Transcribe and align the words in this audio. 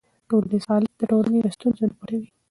ټولنیز 0.29 0.63
حالت 0.69 0.91
د 0.99 1.01
ټولنې 1.11 1.39
له 1.45 1.51
ستونزو 1.55 1.83
نه 1.89 1.95
پټوي. 1.99 2.27